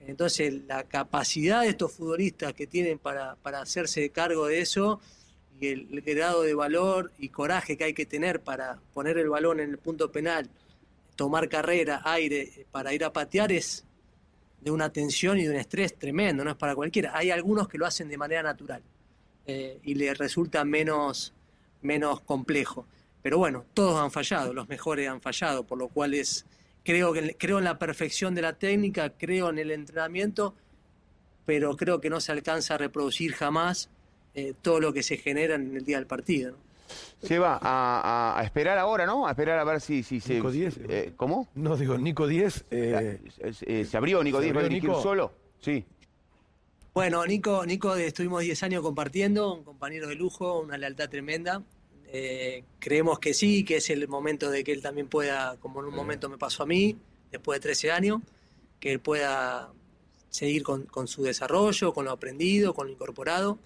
Entonces 0.00 0.62
la 0.66 0.84
capacidad 0.84 1.62
de 1.62 1.68
estos 1.68 1.92
futbolistas 1.92 2.52
que 2.54 2.66
tienen 2.66 2.98
para, 2.98 3.36
para 3.36 3.60
hacerse 3.60 4.08
cargo 4.10 4.46
de 4.46 4.60
eso 4.60 5.00
y 5.60 5.68
el, 5.68 5.88
el 5.92 6.00
grado 6.02 6.42
de 6.42 6.54
valor 6.54 7.12
y 7.18 7.28
coraje 7.28 7.76
que 7.76 7.84
hay 7.84 7.94
que 7.94 8.06
tener 8.06 8.40
para 8.40 8.80
poner 8.92 9.18
el 9.18 9.28
balón 9.28 9.60
en 9.60 9.70
el 9.70 9.78
punto 9.78 10.10
penal, 10.10 10.48
tomar 11.16 11.48
carrera, 11.48 12.02
aire, 12.04 12.42
eh, 12.42 12.66
para 12.70 12.92
ir 12.92 13.04
a 13.04 13.12
patear 13.12 13.52
es 13.52 13.84
de 14.60 14.70
una 14.70 14.90
tensión 14.90 15.38
y 15.38 15.44
de 15.44 15.50
un 15.50 15.56
estrés 15.56 15.98
tremendo, 15.98 16.42
no 16.42 16.50
es 16.50 16.56
para 16.56 16.74
cualquiera. 16.74 17.12
Hay 17.14 17.30
algunos 17.30 17.68
que 17.68 17.76
lo 17.76 17.86
hacen 17.86 18.08
de 18.08 18.16
manera 18.16 18.42
natural 18.42 18.82
eh, 19.46 19.78
y 19.84 19.94
les 19.94 20.16
resulta 20.16 20.64
menos, 20.64 21.34
menos 21.82 22.20
complejo. 22.22 22.86
Pero 23.22 23.38
bueno, 23.38 23.64
todos 23.74 24.00
han 24.00 24.10
fallado, 24.10 24.54
los 24.54 24.68
mejores 24.68 25.08
han 25.08 25.20
fallado, 25.20 25.64
por 25.64 25.78
lo 25.78 25.88
cual 25.88 26.14
es, 26.14 26.46
creo, 26.82 27.12
que, 27.12 27.36
creo 27.38 27.58
en 27.58 27.64
la 27.64 27.78
perfección 27.78 28.34
de 28.34 28.42
la 28.42 28.54
técnica, 28.54 29.10
creo 29.10 29.50
en 29.50 29.58
el 29.58 29.70
entrenamiento, 29.70 30.54
pero 31.44 31.76
creo 31.76 32.00
que 32.00 32.08
no 32.08 32.20
se 32.20 32.32
alcanza 32.32 32.74
a 32.74 32.78
reproducir 32.78 33.34
jamás 33.34 33.90
eh, 34.34 34.54
todo 34.62 34.80
lo 34.80 34.92
que 34.92 35.02
se 35.02 35.18
genera 35.18 35.56
en 35.56 35.76
el 35.76 35.84
día 35.84 35.98
del 35.98 36.06
partido. 36.06 36.56
Se 37.22 37.38
va 37.38 37.54
a, 37.60 38.00
a- 38.32 38.38
a 38.40 38.44
esperar 38.44 38.76
ahora, 38.78 39.06
¿no? 39.06 39.26
A 39.26 39.30
esperar 39.30 39.58
a 39.58 39.64
ver 39.64 39.80
si, 39.80 40.02
si 40.02 40.20
se... 40.20 40.34
Nico 40.34 40.50
Díez. 40.50 40.78
eh, 40.88 41.12
¿Cómo? 41.16 41.48
No, 41.54 41.76
digo, 41.76 41.96
Nico 41.98 42.26
10. 42.26 42.64
eh, 42.70 43.20
Eh, 43.38 43.52
eh, 43.62 43.84
¿Se 43.84 43.96
abrió 43.96 44.22
Nico 44.22 44.38
¿se 44.38 44.44
Díaz? 44.44 44.56
¿Va 44.56 44.60
a 44.60 44.64
dirigir 44.64 44.90
Nico? 44.90 45.02
solo? 45.02 45.32
Sí. 45.60 45.84
Bueno, 46.92 47.24
Nico, 47.26 47.64
Nico, 47.66 47.94
estuvimos 47.96 48.42
10 48.42 48.62
años 48.62 48.82
compartiendo, 48.82 49.52
un 49.54 49.64
compañero 49.64 50.06
de 50.08 50.14
lujo, 50.14 50.60
una 50.60 50.78
lealtad 50.78 51.08
tremenda. 51.08 51.62
Eh, 52.06 52.62
creemos 52.78 53.18
que 53.18 53.34
sí, 53.34 53.64
que 53.64 53.76
es 53.78 53.90
el 53.90 54.06
momento 54.06 54.50
de 54.50 54.62
que 54.62 54.70
él 54.72 54.80
también 54.82 55.08
pueda, 55.08 55.56
como 55.58 55.80
en 55.80 55.86
un 55.86 55.94
momento 55.96 56.28
me 56.28 56.38
pasó 56.38 56.62
a 56.62 56.66
mí, 56.66 56.96
después 57.32 57.56
de 57.58 57.62
13 57.62 57.90
años, 57.90 58.20
que 58.78 58.92
él 58.92 59.00
pueda 59.00 59.72
seguir 60.30 60.62
con, 60.62 60.84
con 60.84 61.08
su 61.08 61.22
desarrollo, 61.24 61.92
con 61.92 62.04
lo 62.04 62.12
aprendido, 62.12 62.74
con 62.74 62.86
lo 62.86 62.92
incorporado. 62.92 63.58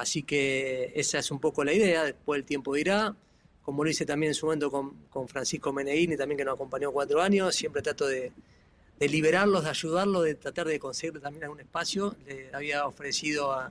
Así 0.00 0.22
que 0.22 0.92
esa 0.94 1.18
es 1.18 1.30
un 1.30 1.40
poco 1.40 1.62
la 1.62 1.74
idea, 1.74 2.04
después 2.04 2.38
el 2.38 2.46
tiempo 2.46 2.74
dirá. 2.74 3.14
Como 3.60 3.84
lo 3.84 3.90
hice 3.90 4.06
también 4.06 4.30
en 4.30 4.34
su 4.34 4.46
momento 4.46 4.70
con, 4.70 5.28
Francisco 5.28 5.74
Meneghini, 5.74 6.16
también 6.16 6.38
que 6.38 6.44
nos 6.44 6.54
acompañó 6.54 6.90
cuatro 6.90 7.20
años, 7.20 7.54
siempre 7.54 7.82
trato 7.82 8.06
de, 8.06 8.32
liberarlos, 8.98 9.64
de 9.64 9.68
ayudarlos, 9.68 10.24
de 10.24 10.34
tratar 10.36 10.66
de 10.66 10.78
conseguir 10.78 11.20
también 11.20 11.44
algún 11.44 11.60
espacio. 11.60 12.16
Le 12.26 12.48
había 12.54 12.86
ofrecido 12.86 13.52
a, 13.52 13.70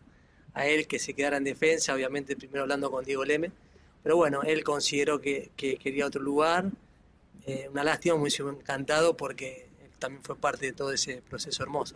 él 0.63 0.85
que 0.85 0.99
se 0.99 1.15
quedara 1.15 1.37
en 1.37 1.45
defensa, 1.45 1.95
obviamente 1.95 2.35
primero 2.35 2.61
hablando 2.61 2.91
con 2.91 3.03
Diego 3.03 3.25
Leme, 3.25 3.51
pero 4.03 4.15
bueno, 4.15 4.43
él 4.43 4.63
consideró 4.63 5.19
que, 5.19 5.49
que 5.55 5.77
quería 5.77 6.05
otro 6.05 6.21
lugar. 6.21 6.69
Eh, 7.47 7.67
una 7.71 7.83
lástima, 7.83 8.15
me 8.15 8.21
hubiese 8.21 8.43
encantado 8.43 9.17
porque 9.17 9.67
él 9.83 9.91
también 9.97 10.23
fue 10.23 10.35
parte 10.35 10.67
de 10.67 10.73
todo 10.73 10.91
ese 10.91 11.23
proceso 11.27 11.63
hermoso. 11.63 11.95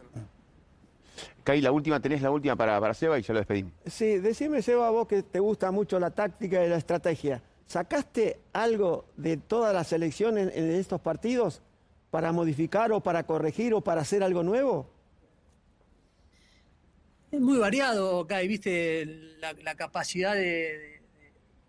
Kai, 1.43 1.61
la 1.61 1.71
última, 1.71 1.99
tenés 1.99 2.21
la 2.21 2.31
última 2.31 2.55
para, 2.55 2.79
para 2.79 2.93
Seba 2.93 3.19
y 3.19 3.21
ya 3.21 3.33
lo 3.33 3.39
despedimos. 3.39 3.73
Sí, 3.85 4.19
decime, 4.19 4.61
Seba, 4.61 4.89
vos 4.89 5.07
que 5.07 5.23
te 5.23 5.39
gusta 5.39 5.71
mucho 5.71 5.99
la 5.99 6.11
táctica 6.11 6.63
y 6.65 6.69
la 6.69 6.77
estrategia. 6.77 7.41
¿Sacaste 7.67 8.39
algo 8.53 9.05
de 9.17 9.37
todas 9.37 9.73
las 9.73 9.91
elecciones 9.93 10.51
en 10.55 10.69
estos 10.71 11.01
partidos 11.01 11.61
para 12.11 12.31
modificar 12.31 12.91
o 12.91 13.01
para 13.01 13.23
corregir 13.23 13.73
o 13.73 13.81
para 13.81 14.01
hacer 14.01 14.21
algo 14.23 14.43
nuevo? 14.43 14.89
Es 17.31 17.39
muy 17.41 17.57
variado, 17.57 18.25
Kai, 18.27 18.47
viste, 18.47 19.05
la, 19.39 19.53
la 19.53 19.75
capacidad 19.75 20.33
de, 20.35 20.39
de- 20.41 21.01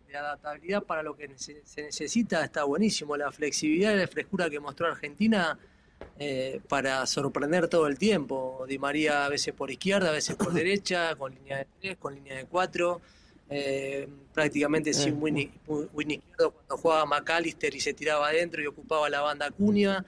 de 0.08 0.16
adaptabilidad 0.16 0.82
para 0.84 1.02
lo 1.02 1.16
que 1.16 1.28
nece- 1.28 1.62
se 1.64 1.82
necesita 1.82 2.44
está 2.44 2.64
buenísimo. 2.64 3.16
La 3.16 3.32
flexibilidad 3.32 3.94
y 3.94 3.96
la 3.96 4.06
frescura 4.06 4.50
que 4.50 4.60
mostró 4.60 4.86
Argentina 4.86 5.58
eh, 6.18 6.60
para 6.68 7.04
sorprender 7.06 7.68
todo 7.68 7.86
el 7.86 7.98
tiempo. 7.98 8.64
Di 8.68 8.78
María 8.78 9.26
a 9.26 9.28
veces 9.28 9.52
por 9.54 9.70
izquierda, 9.70 10.08
a 10.10 10.12
veces 10.12 10.36
por 10.36 10.52
derecha, 10.52 11.14
con 11.16 11.34
línea 11.34 11.58
de 11.58 11.66
tres, 11.80 11.96
con 11.98 12.14
línea 12.14 12.36
de 12.36 12.44
cuatro. 12.46 13.00
eh, 13.50 14.08
prácticamente 14.32 14.92
sin 14.94 15.22
Winnie, 15.22 15.52
Winnie 15.92 16.16
izquierdo 16.16 16.50
cuando 16.52 16.76
jugaba 16.78 17.04
McAllister 17.06 17.74
y 17.74 17.80
se 17.80 17.92
tiraba 17.92 18.28
adentro 18.28 18.62
y 18.62 18.66
ocupaba 18.66 19.08
la 19.10 19.20
banda 19.20 19.50
Cunha. 19.50 20.04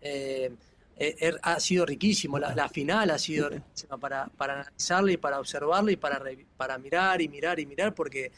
Eh, 0.00 0.50
eh, 0.98 1.14
er- 1.20 1.38
ha 1.42 1.58
sido 1.60 1.84
riquísimo, 1.84 2.38
la, 2.38 2.54
la 2.54 2.68
final 2.70 3.10
ha 3.10 3.18
sido 3.18 3.50
riquísima 3.50 3.98
para, 3.98 4.28
para 4.36 4.54
analizarla 4.60 5.12
y 5.12 5.16
para 5.18 5.40
observarla 5.40 5.92
y 5.92 5.96
para, 5.96 6.22
para 6.56 6.78
mirar 6.78 7.20
y 7.20 7.28
mirar 7.28 7.60
y 7.60 7.66
mirar, 7.66 7.94
porque 7.94 8.30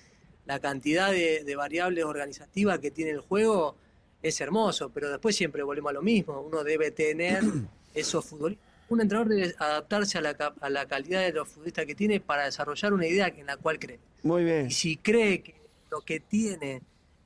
la 0.46 0.58
cantidad 0.58 1.12
de, 1.12 1.44
de 1.44 1.54
variables 1.56 2.04
organizativas 2.04 2.78
que 2.80 2.90
tiene 2.90 3.12
el 3.12 3.20
juego 3.20 3.76
es 4.22 4.40
hermoso, 4.40 4.90
pero 4.90 5.10
después 5.10 5.37
siempre 5.37 5.62
volvemos 5.62 5.90
a 5.90 5.94
lo 5.94 6.02
mismo, 6.02 6.40
uno 6.40 6.64
debe 6.64 6.90
tener 6.90 7.40
esos 7.94 8.25
futbolistas. 8.25 8.66
Un 8.90 9.00
entrenador 9.02 9.28
debe 9.34 9.54
adaptarse 9.58 10.16
a 10.18 10.22
la, 10.22 10.30
a 10.60 10.70
la 10.70 10.87
calidad 10.87 11.20
de 11.20 11.32
los 11.32 11.46
futbolistas 11.48 11.84
que 11.84 11.94
tiene 11.94 12.20
para 12.20 12.44
desarrollar 12.44 12.94
una 12.94 13.06
idea 13.06 13.28
en 13.28 13.46
la 13.46 13.56
cual 13.58 13.78
cree. 13.78 13.98
Muy 14.22 14.44
bien. 14.44 14.66
Y 14.68 14.70
si 14.70 14.96
cree 14.96 15.42
que 15.42 15.54
lo 15.90 16.00
que 16.00 16.20
tiene 16.20 16.80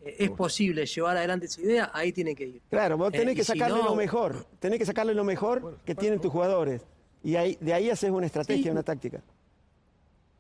eh, 0.05 0.17
es 0.19 0.31
posible 0.31 0.85
llevar 0.87 1.17
adelante 1.17 1.47
esa 1.47 1.61
idea, 1.61 1.91
ahí 1.95 2.13
tiene 2.13 2.35
que 2.35 2.45
ir. 2.47 2.61
Claro, 2.69 2.97
vos 2.99 3.15
Eh, 3.15 3.19
tenés 3.19 3.37
que 3.37 3.45
si 3.45 3.53
sacarle 3.53 3.79
no- 3.79 3.85
lo 3.91 3.95
mejor. 3.95 4.45
Tenés 4.59 4.81
que 4.81 4.87
sacarle 4.87 5.15
lo 5.15 5.23
mejor 5.23 5.79
que 5.85 5.95
tienen 5.95 6.21
tus 6.21 6.33
jugadores. 6.33 6.83
Y 7.23 7.37
ahí, 7.37 7.57
de 7.61 7.73
ahí 7.73 7.89
haces 7.91 8.11
una 8.11 8.27
estrategia, 8.27 8.65
Sí. 8.65 8.71
una 8.71 8.83
táctica. 8.83 9.23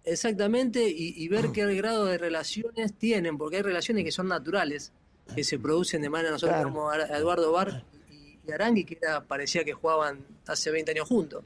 Exactamente, 0.04 0.82
y, 0.88 1.14
y 1.16 1.28
ver 1.28 1.47
qué 1.52 1.73
grado 1.75 2.06
de 2.06 2.18
relaciones 2.18 2.94
tienen, 2.94 3.38
porque 3.38 3.56
hay 3.59 3.62
relaciones 3.62 4.04
que 4.04 4.11
son 4.11 4.28
naturales, 4.28 4.92
que 5.35 5.45
se 5.45 5.59
producen 5.59 6.02
de 6.02 6.11
manera, 6.11 6.31
nosotros 6.33 6.57
Claro. 6.57 6.71
como 6.73 6.91
a 6.91 6.97
Eduardo 7.17 7.52
Bar 7.52 7.85
y, 8.11 8.38
y 8.47 8.52
Arangui, 8.52 8.85
que 8.85 8.99
era- 9.00 9.23
parecía 9.23 9.64
que 9.64 9.73
jugaban 9.73 10.25
hace 10.47 10.71
20 10.71 10.91
años 10.93 11.09
juntos. 11.09 11.45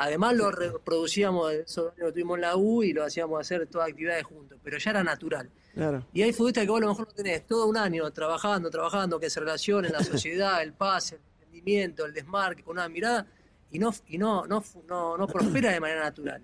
Además 0.00 0.36
lo 0.36 0.50
reproducíamos, 0.52 1.52
eso 1.52 1.92
lo 1.96 2.12
tuvimos 2.12 2.36
en 2.36 2.42
la 2.42 2.56
U 2.56 2.84
y 2.84 2.92
lo 2.92 3.04
hacíamos 3.04 3.40
hacer 3.40 3.66
todas 3.66 3.88
actividades 3.88 4.24
juntos, 4.24 4.56
pero 4.62 4.78
ya 4.78 4.90
era 4.90 5.02
natural. 5.02 5.50
Claro. 5.74 6.06
Y 6.12 6.22
hay 6.22 6.32
futbolistas 6.32 6.64
que 6.64 6.70
vos 6.70 6.78
a 6.78 6.84
lo 6.84 6.88
mejor 6.88 7.06
lo 7.08 7.12
tenés 7.14 7.46
todo 7.46 7.66
un 7.66 7.76
año 7.76 8.08
trabajando, 8.12 8.70
trabajando, 8.70 9.18
que 9.18 9.28
se 9.28 9.40
relacionen 9.40 9.92
la 9.92 9.98
sociedad, 10.04 10.62
el 10.62 10.72
pase, 10.72 11.16
el 11.16 11.20
entendimiento, 11.46 12.04
el 12.06 12.12
desmarque, 12.14 12.62
con 12.62 12.76
una 12.78 12.88
mirada, 12.88 13.26
y 13.72 13.78
no, 13.80 13.92
y 14.06 14.18
no, 14.18 14.46
no, 14.46 14.62
no, 14.88 15.16
no 15.18 15.26
prospera 15.26 15.72
de 15.72 15.80
manera 15.80 16.00
natural. 16.04 16.42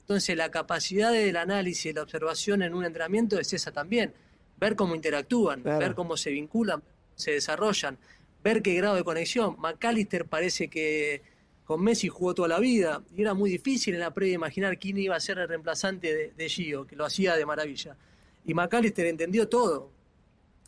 Entonces 0.00 0.36
la 0.36 0.50
capacidad 0.50 1.10
del 1.12 1.36
análisis, 1.36 1.94
la 1.94 2.02
observación 2.02 2.62
en 2.62 2.74
un 2.74 2.84
entrenamiento 2.84 3.38
es 3.38 3.52
esa 3.52 3.70
también. 3.72 4.12
Ver 4.58 4.74
cómo 4.76 4.94
interactúan, 4.94 5.62
Claro. 5.62 5.78
ver 5.80 5.94
cómo 5.94 6.16
se 6.16 6.30
vinculan, 6.30 6.82
se 7.14 7.32
desarrollan, 7.32 7.98
ver 8.42 8.62
qué 8.62 8.74
grado 8.74 8.94
de 8.96 9.04
conexión. 9.04 9.56
McAllister 9.58 10.24
parece 10.26 10.68
que 10.68 11.22
con 11.64 11.82
Messi 11.82 12.08
jugó 12.08 12.34
toda 12.34 12.48
la 12.48 12.58
vida 12.60 13.02
y 13.16 13.22
era 13.22 13.34
muy 13.34 13.50
difícil 13.50 13.94
en 13.94 14.00
la 14.00 14.14
previa 14.14 14.34
imaginar 14.34 14.78
quién 14.78 14.96
iba 14.98 15.16
a 15.16 15.20
ser 15.20 15.38
el 15.38 15.48
reemplazante 15.48 16.14
de, 16.14 16.32
de 16.32 16.48
Gio, 16.48 16.86
que 16.86 16.94
lo 16.96 17.04
hacía 17.04 17.36
de 17.36 17.44
maravilla. 17.44 17.96
Y 18.44 18.54
McAllister 18.54 19.06
entendió 19.06 19.48
todo. 19.48 19.90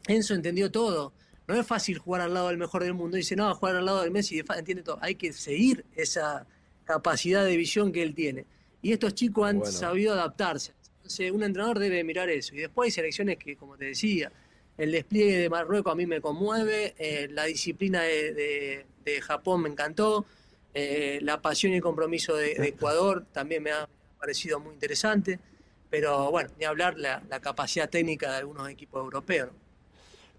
Enzo 0.06 0.34
entendió 0.34 0.70
todo. 0.70 1.12
No 1.46 1.54
es 1.54 1.66
fácil 1.66 1.98
jugar 1.98 2.22
al 2.22 2.34
lado 2.34 2.48
del 2.48 2.58
mejor 2.58 2.82
del 2.82 2.94
mundo. 2.94 3.16
Dice, 3.16 3.36
no, 3.36 3.54
jugar 3.54 3.76
al 3.76 3.84
lado 3.86 4.02
del 4.02 4.10
Messi, 4.10 4.40
entiende 4.56 4.82
todo. 4.82 4.98
Hay 5.00 5.14
que 5.14 5.32
seguir 5.32 5.84
esa 5.94 6.46
capacidad 6.84 7.44
de 7.44 7.56
visión 7.56 7.92
que 7.92 8.02
él 8.02 8.14
tiene. 8.14 8.44
Y 8.82 8.92
estos 8.92 9.14
chicos 9.14 9.48
han 9.48 9.58
Bueno. 9.60 9.72
sabido 9.72 10.12
adaptarse. 10.14 10.72
Entonces, 11.08 11.30
un 11.32 11.42
entrenador 11.42 11.78
debe 11.78 12.04
mirar 12.04 12.28
eso. 12.28 12.54
Y 12.54 12.58
después 12.58 12.88
hay 12.88 12.90
selecciones 12.90 13.38
que, 13.38 13.56
como 13.56 13.78
te 13.78 13.86
decía, 13.86 14.30
el 14.76 14.92
despliegue 14.92 15.38
de 15.38 15.48
Marruecos 15.48 15.90
a 15.90 15.96
mí 15.96 16.04
me 16.06 16.20
conmueve, 16.20 16.94
eh, 16.98 17.28
la 17.30 17.44
disciplina 17.44 18.02
de, 18.02 18.34
de- 18.34 18.86
de 19.06 19.20
Japón 19.22 19.62
me 19.62 19.70
encantó, 19.70 20.26
eh, 20.74 21.18
la 21.22 21.40
pasión 21.40 21.72
y 21.72 21.76
el 21.76 21.82
compromiso 21.82 22.36
de, 22.36 22.56
de 22.56 22.68
Ecuador 22.68 23.24
también 23.32 23.62
me 23.62 23.72
ha 23.72 23.88
parecido 24.20 24.60
muy 24.60 24.74
interesante. 24.74 25.40
Pero 25.88 26.30
bueno, 26.30 26.50
ni 26.58 26.66
hablar 26.66 26.98
la, 26.98 27.22
la 27.30 27.40
capacidad 27.40 27.88
técnica 27.88 28.30
de 28.32 28.36
algunos 28.36 28.68
equipos 28.68 29.00
europeos. 29.02 29.48
¿no? 29.50 29.54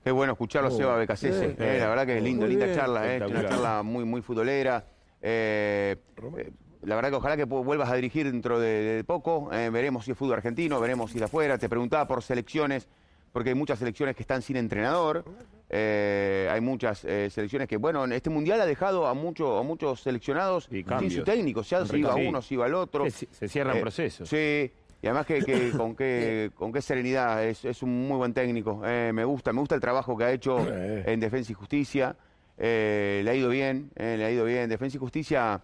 Qué 0.04 0.12
bueno 0.12 0.34
escucharlo, 0.34 0.70
Muy 0.70 0.78
Seba. 0.78 0.98
Becasese. 0.98 1.56
Eh, 1.58 1.80
la 1.80 1.90
verdad 1.90 2.06
que 2.06 2.18
es 2.18 2.24
lindo, 2.24 2.46
linda 2.46 2.68
bien. 2.68 2.78
charla, 2.78 3.16
eh, 3.16 3.26
una 3.26 3.42
charla 3.50 3.82
muy, 3.82 4.06
muy 4.06 4.22
futbolera. 4.22 4.86
La 6.82 6.96
verdad 6.96 7.10
que 7.10 7.16
ojalá 7.18 7.36
que 7.36 7.44
vuelvas 7.44 7.90
a 7.90 7.96
dirigir 7.96 8.32
dentro 8.32 8.60
de, 8.60 8.68
de 8.96 9.04
poco. 9.04 9.50
Eh, 9.52 9.70
veremos 9.70 10.06
si 10.06 10.12
es 10.12 10.18
fútbol 10.18 10.36
argentino, 10.36 10.80
veremos 10.80 11.12
si 11.12 11.18
es 11.18 11.22
de 11.22 11.26
afuera. 11.26 11.58
Te 11.58 11.68
preguntaba 11.68 12.08
por 12.08 12.24
selecciones, 12.24 12.88
porque 13.34 13.50
hay 13.50 13.56
muchas 13.56 13.80
selecciones 13.80 14.16
que 14.16 14.24
están 14.24 14.42
sin 14.42 14.56
entrenador. 14.56 15.26
Eh, 15.70 16.48
hay 16.50 16.62
muchas 16.62 17.04
eh, 17.06 17.30
selecciones 17.30 17.68
que, 17.68 17.78
bueno, 17.78 18.06
en 18.06 18.14
este 18.14 18.30
mundial 18.30 18.62
ha 18.62 18.66
dejado 18.66 19.08
a, 19.08 19.14
mucho, 19.14 19.58
a 19.60 19.64
muchos 19.64 20.02
seleccionados 20.02 20.68
Y 20.72 20.84
sin 21.00 21.12
su 21.12 21.24
técnico. 21.24 21.64
Se, 21.64 21.86
se 21.86 21.98
iba 21.98 22.14
Sí. 22.16 22.26
uno, 22.28 22.42
se 22.42 22.54
iba 22.54 22.66
el 22.66 22.74
otro. 22.74 23.10
Se, 23.10 23.28
se 23.30 23.48
cierran 23.50 23.80
procesos. 23.82 24.30
Sí, 24.30 24.72
y 25.02 25.08
además 25.08 25.26
que, 25.26 25.44
que 25.44 25.72
con, 25.78 25.96
qué, 25.96 26.52
con 26.56 26.72
qué 26.72 26.82
serenidad, 26.82 27.44
es, 27.46 27.66
es 27.66 27.84
un 27.84 28.08
muy 28.08 28.18
buen 28.18 28.34
técnico. 28.34 28.78
Me 28.78 29.24
gusta, 29.26 29.52
me 29.52 29.60
gusta 29.60 29.76
el 29.76 29.82
trabajo 29.82 30.18
que 30.18 30.24
ha 30.24 30.32
hecho 30.32 30.58
en 30.72 31.20
Defensa 31.20 31.52
y 31.52 31.56
Justicia. 31.56 32.16
Le 32.58 33.30
ha 33.30 33.36
ido 33.36 33.50
bien, 33.50 33.92
le 33.96 34.24
ha 34.26 34.32
ido 34.32 34.46
bien. 34.46 34.70
Defensa 34.70 34.98
y 34.98 35.00
Justicia, 35.00 35.62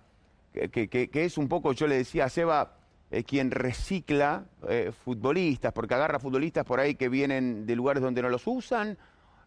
que, 0.72 1.10
es 1.14 1.38
un 1.38 1.48
poco, 1.48 1.74
yo 1.74 1.88
le 1.88 1.98
decía 1.98 2.26
a 2.26 2.30
Seba, 2.30 2.78
eh, 3.12 3.24
quien 3.24 3.52
recicla 3.52 4.46
eh, 4.68 4.92
futbolistas, 5.04 5.72
porque 5.74 5.94
agarra 5.94 6.20
futbolistas 6.20 6.66
por 6.66 6.80
ahí 6.80 6.96
que 6.96 7.10
vienen 7.10 7.66
de 7.66 7.76
lugares 7.76 8.02
donde 8.02 8.22
no 8.22 8.30
los 8.30 8.46
usan. 8.48 8.98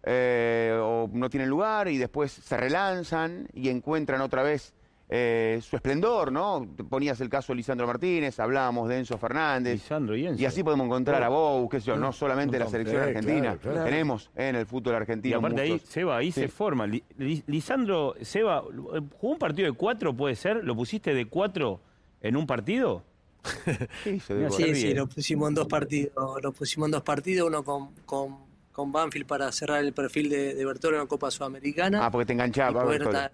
eh, 0.05 0.79
o 0.81 1.11
no 1.12 1.29
tienen 1.29 1.49
lugar 1.49 1.88
y 1.88 1.99
después 1.99 2.31
se 2.31 2.57
relanzan 2.57 3.49
y 3.53 3.69
encuentran 3.69 4.21
otra 4.21 4.45
vez 4.45 4.73
eh, 5.11 5.61
su 5.62 5.75
esplendor, 5.77 6.31
¿no? 6.31 6.67
Ponías 6.91 7.21
el 7.23 7.29
caso 7.31 7.53
de 7.53 7.57
Lisandro 7.57 7.87
Martínez, 7.87 8.38
hablábamos 8.41 8.88
de 8.88 8.99
Enzo 8.99 9.17
Fernández. 9.17 9.75
Lisandro 9.75 10.17
y 10.17 10.27
Enzo. 10.27 10.43
Y 10.43 10.45
así 10.45 10.62
podemos 10.62 10.85
encontrar 10.87 11.23
a 11.23 11.29
Bou, 11.31 11.69
qué 11.69 11.81
sé 11.81 11.87
yo, 11.87 11.97
no 11.97 12.12
solamente 12.12 12.59
la 12.59 12.67
montón. 12.67 12.81
selección 12.85 13.03
argentina. 13.09 13.57
claro, 13.57 13.61
claro. 13.61 13.85
Tenemos 13.85 14.31
en 14.37 14.57
el 14.57 14.67
fútbol 14.67 14.93
Y 14.93 14.97
argentino 14.97 15.38
aparte 15.38 15.61
ahí, 15.62 15.73
muchos. 15.73 15.88
Seba, 15.88 16.17
ahí 16.19 16.31
Sí. 16.33 16.41
se 16.43 16.49
forma. 16.49 16.87
Li- 16.87 17.03
Li- 17.17 17.43
Lisandro, 17.47 18.15
Seba, 18.21 18.61
¿jugó 18.62 19.33
un 19.33 19.38
partido 19.38 19.71
de 19.71 19.77
cuatro, 19.77 20.15
puede 20.15 20.35
ser? 20.37 20.62
¿Lo 20.65 20.77
pusiste 20.77 21.15
de 21.15 21.25
cuatro 21.27 21.81
en 22.21 22.37
un 22.37 22.47
partido? 22.47 23.03
Sí, 24.05 24.21
sí, 24.21 24.35
Sí, 24.50 24.75
sí, 24.75 24.95
lo 24.95 25.07
pusimos 25.07 25.49
en 25.49 25.55
dos 25.55 25.69
partidos. 25.69 26.12
Lo 26.43 26.53
pusimos 26.53 26.88
en 26.88 26.93
dos 26.93 27.03
partidos, 27.03 27.49
uno 27.49 27.65
con, 27.65 27.95
con, 28.05 28.37
con 28.73 28.93
Banfield 28.93 29.27
para 29.27 29.50
cerrar 29.53 29.83
el 29.83 29.93
perfil 29.95 30.29
de, 30.29 30.55
de 30.55 30.65
Bertolo 30.67 30.97
en 30.97 31.03
la 31.05 31.09
Copa 31.09 31.31
Sudamericana. 31.31 32.05
Ah, 32.05 32.11
porque 32.11 32.27
te 32.27 32.33
y 32.33 32.35
enganchaba. 32.35 32.83
poder 32.83 33.00
Bertolo. 33.05 33.31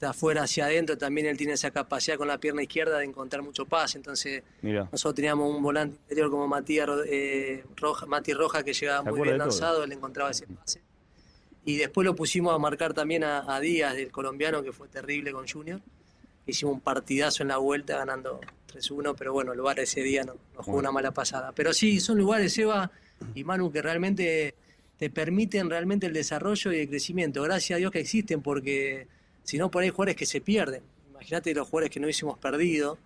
De 0.00 0.06
afuera 0.06 0.42
hacia 0.42 0.66
adentro. 0.66 0.98
También 0.98 1.26
él 1.26 1.36
tiene 1.36 1.54
esa 1.54 1.70
capacidad 1.70 2.16
con 2.16 2.28
la 2.28 2.38
pierna 2.38 2.62
izquierda 2.62 2.98
de 2.98 3.04
encontrar 3.04 3.42
mucho 3.42 3.66
pase. 3.66 3.98
Entonces, 3.98 4.42
Mira. 4.62 4.88
nosotros 4.90 5.14
teníamos 5.14 5.54
un 5.54 5.62
volante 5.62 5.96
interior 6.02 6.30
como 6.30 6.46
Matías 6.48 6.88
eh, 7.06 7.64
Roja, 7.76 8.06
Mati 8.06 8.32
Roja 8.32 8.62
que 8.62 8.72
llegaba 8.72 9.10
muy 9.10 9.22
bien 9.22 9.38
lanzado, 9.38 9.84
él 9.84 9.92
encontraba 9.92 10.30
ese 10.30 10.46
pase. 10.46 10.80
Y 11.64 11.76
después 11.76 12.04
lo 12.04 12.14
pusimos 12.14 12.54
a 12.54 12.58
marcar 12.58 12.92
también 12.92 13.24
a, 13.24 13.54
a 13.54 13.58
Díaz, 13.58 13.94
del 13.94 14.10
colombiano, 14.10 14.62
que 14.62 14.72
fue 14.72 14.88
terrible 14.88 15.32
con 15.32 15.48
Junior. 15.48 15.80
Hicimos 16.46 16.74
un 16.74 16.80
partidazo 16.80 17.42
en 17.42 17.48
la 17.48 17.56
vuelta 17.56 17.96
ganando 17.96 18.40
3-1, 18.74 19.14
pero 19.16 19.32
bueno, 19.32 19.52
el 19.52 19.60
VAR 19.60 19.80
ese 19.80 20.02
día 20.02 20.24
no, 20.24 20.34
nos 20.54 20.64
jugó 20.64 20.78
una 20.78 20.92
mala 20.92 21.12
pasada. 21.12 21.52
Pero 21.52 21.72
sí, 21.72 22.00
son 22.00 22.18
lugares, 22.18 22.56
Eva 22.58 22.90
y 23.34 23.44
Manu, 23.44 23.72
que 23.72 23.80
realmente 23.80 24.54
te 24.98 25.10
permiten 25.10 25.70
realmente 25.70 26.06
el 26.06 26.12
desarrollo 26.12 26.72
y 26.72 26.80
el 26.80 26.88
crecimiento. 26.88 27.42
Gracias 27.42 27.76
a 27.76 27.78
Dios 27.78 27.90
que 27.90 28.00
existen, 28.00 28.42
porque 28.42 29.06
si 29.44 29.56
no, 29.58 29.70
por 29.70 29.82
ahí 29.84 29.90
jugadores 29.90 30.16
que 30.16 30.26
se 30.26 30.40
pierden. 30.40 30.82
Imagínate 31.10 31.54
los 31.54 31.68
jugadores 31.68 31.90
que 31.90 32.00
no 32.00 32.06
hubiésemos 32.06 32.36
perdido, 32.38 32.98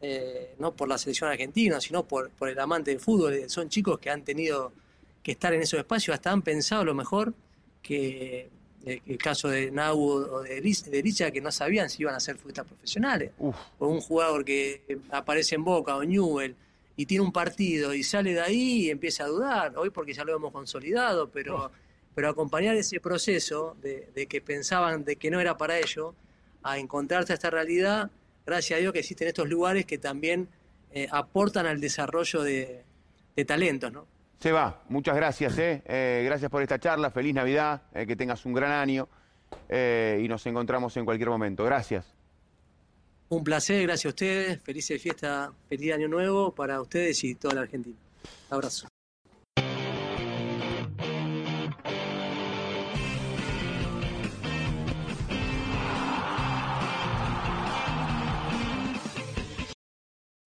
eh, 0.00 0.54
no 0.60 0.72
por 0.72 0.88
la 0.88 0.96
selección 0.98 1.28
argentina, 1.30 1.80
sino 1.80 2.04
por, 2.06 2.30
por 2.30 2.48
el 2.48 2.58
amante 2.60 2.90
del 2.92 3.00
fútbol. 3.00 3.32
Eh, 3.34 3.48
Son 3.48 3.68
chicos 3.68 3.98
que 3.98 4.10
han 4.10 4.22
tenido 4.22 4.72
que 5.22 5.32
estar 5.32 5.52
en 5.52 5.62
esos 5.62 5.78
espacios, 5.80 6.14
hasta 6.14 6.30
han 6.30 6.42
pensado 6.42 6.84
lo 6.84 6.94
mejor 6.94 7.34
que 7.82 8.48
eh, 8.84 9.00
el 9.06 9.18
caso 9.18 9.48
de 9.48 9.70
Nau 9.70 9.98
o 10.00 10.42
de 10.42 10.62
Lich- 10.62 10.84
de 10.84 11.02
Licha, 11.02 11.30
que 11.30 11.40
no 11.40 11.50
sabían 11.50 11.90
si 11.90 12.02
iban 12.02 12.14
a 12.14 12.20
ser 12.20 12.36
futbolistas 12.36 12.66
profesionales. 12.66 13.32
Uf, 13.38 13.56
O 13.78 13.88
un 13.88 14.00
jugador 14.00 14.44
que 14.44 14.98
aparece 15.10 15.54
en 15.56 15.64
Boca 15.64 15.96
o 15.96 16.04
Newell 16.04 16.54
y 16.96 17.06
tiene 17.06 17.24
un 17.24 17.32
partido 17.32 17.92
y 17.94 18.02
sale 18.02 18.34
de 18.34 18.40
ahí 18.40 18.84
y 18.86 18.90
empieza 18.90 19.24
a 19.24 19.28
dudar, 19.28 19.76
hoy 19.76 19.90
porque 19.90 20.12
ya 20.14 20.24
lo 20.24 20.36
hemos 20.36 20.52
consolidado, 20.52 21.28
pero, 21.28 21.70
pero 22.16 22.30
acompañar 22.30 22.74
ese 22.76 22.98
proceso 22.98 23.76
de, 23.82 24.08
de 24.14 24.26
que 24.26 24.40
pensaban 24.40 25.04
de 25.04 25.16
que 25.16 25.30
no 25.30 25.38
era 25.38 25.58
para 25.58 25.78
ello, 25.78 26.14
a 26.62 26.78
encontrarse 26.78 27.32
a 27.32 27.34
esta 27.34 27.50
realidad, 27.50 28.10
gracias 28.46 28.78
a 28.78 28.80
Dios 28.80 28.94
que 28.94 29.00
existen 29.00 29.28
estos 29.28 29.46
lugares 29.46 29.84
que 29.84 29.98
también 29.98 30.48
eh, 30.92 31.06
aportan 31.10 31.66
al 31.66 31.78
desarrollo 31.78 32.42
de, 32.42 32.84
de 33.36 33.44
talentos, 33.44 33.92
¿no? 33.92 34.06
Seba, 34.40 34.82
muchas 34.88 35.14
gracias, 35.14 35.58
eh. 35.58 35.82
Eh, 35.84 36.22
gracias 36.24 36.50
por 36.50 36.62
esta 36.62 36.78
charla, 36.78 37.10
feliz 37.10 37.34
Navidad, 37.34 37.82
que 37.92 38.16
tengas 38.16 38.46
un 38.46 38.54
gran 38.54 38.72
año 38.72 39.08
y 39.68 40.26
nos 40.26 40.46
encontramos 40.46 40.96
en 40.96 41.04
cualquier 41.04 41.28
momento. 41.28 41.64
Gracias. 41.64 42.14
Un 43.28 43.44
placer, 43.44 43.82
gracias 43.82 44.06
a 44.06 44.08
ustedes, 44.08 44.62
felices 44.62 45.02
fiesta, 45.02 45.52
feliz 45.68 45.92
año 45.92 46.08
nuevo 46.08 46.54
para 46.54 46.80
ustedes 46.80 47.22
y 47.24 47.34
toda 47.34 47.56
la 47.56 47.60
Argentina. 47.60 47.96
Abrazo. 48.48 48.88